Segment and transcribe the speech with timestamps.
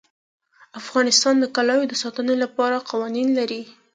[0.79, 3.61] افغانستان د کلیو د ساتنې لپاره قوانین لري.